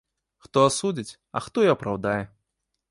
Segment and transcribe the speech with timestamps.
[0.45, 2.21] Хто асудзіць, а хто і апраўдае.